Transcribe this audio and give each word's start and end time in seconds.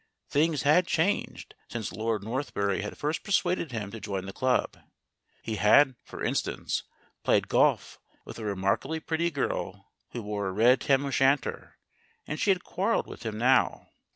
Things 0.31 0.63
had 0.63 0.87
changed 0.87 1.53
since 1.69 1.91
Lord 1.91 2.23
Northberry 2.23 2.81
had 2.81 2.97
first 2.97 3.21
persuaded 3.21 3.71
him 3.71 3.91
to 3.91 3.99
join 3.99 4.25
the 4.25 4.33
club. 4.33 4.77
He 5.43 5.57
had, 5.57 5.95
for 6.03 6.23
instance, 6.23 6.81
played 7.23 7.47
golf 7.47 7.99
with 8.25 8.39
a 8.39 8.43
remarkably 8.43 8.99
pretty 8.99 9.29
girl 9.29 9.91
who 10.09 10.23
wore 10.23 10.47
a 10.47 10.51
red 10.53 10.81
tam 10.81 11.05
o' 11.05 11.11
shanter, 11.11 11.77
and 12.25 12.39
she 12.39 12.49
had 12.49 12.63
quarrelled 12.63 13.05
with 13.05 13.21
him 13.21 13.37
now. 13.37 13.89